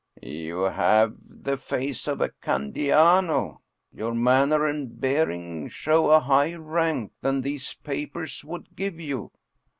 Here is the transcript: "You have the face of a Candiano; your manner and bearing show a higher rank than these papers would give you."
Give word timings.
"You 0.23 0.61
have 0.61 1.13
the 1.23 1.57
face 1.57 2.07
of 2.07 2.21
a 2.21 2.29
Candiano; 2.41 3.59
your 3.93 4.15
manner 4.15 4.65
and 4.65 4.99
bearing 4.99 5.69
show 5.69 6.09
a 6.09 6.19
higher 6.19 6.59
rank 6.59 7.11
than 7.21 7.41
these 7.41 7.75
papers 7.75 8.43
would 8.43 8.75
give 8.75 8.99
you." 8.99 9.31